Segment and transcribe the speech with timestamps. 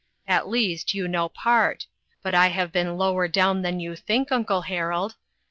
[0.27, 1.85] At least, you know part;
[2.23, 5.15] but I have been lower down than you think, uncle Harold.